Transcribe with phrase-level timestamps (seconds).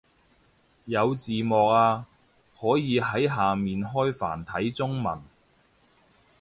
[0.85, 2.07] 有字幕啊，
[2.59, 5.21] 可以喺下面開繁體中文